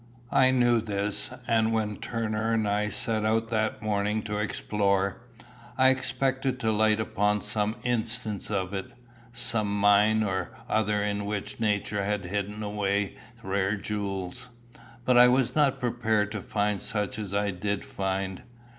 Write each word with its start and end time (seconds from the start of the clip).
I 0.33 0.49
knew 0.49 0.81
this; 0.81 1.29
and 1.47 1.71
when 1.73 1.97
Turner 1.97 2.51
and 2.53 2.67
I 2.67 2.89
set 2.89 3.23
out 3.23 3.49
that 3.49 3.83
morning 3.83 4.23
to 4.23 4.39
explore, 4.39 5.21
I 5.77 5.89
expected 5.89 6.59
to 6.61 6.71
light 6.71 6.99
upon 6.99 7.43
some 7.43 7.75
instance 7.83 8.49
of 8.49 8.73
it 8.73 8.89
some 9.31 9.79
mine 9.79 10.23
or 10.23 10.55
other 10.67 11.03
in 11.03 11.25
which 11.25 11.59
nature 11.59 12.03
had 12.03 12.25
hidden 12.25 12.63
away 12.63 13.15
rare 13.43 13.75
jewels; 13.75 14.49
but 15.05 15.19
I 15.19 15.27
was 15.27 15.53
not 15.55 15.79
prepared 15.79 16.31
to 16.31 16.41
find 16.41 16.81
such 16.81 17.19
as 17.19 17.31
I 17.31 17.51
did 17.51 17.85
find. 17.85 18.41